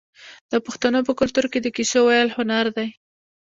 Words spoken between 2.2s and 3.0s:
هنر دی.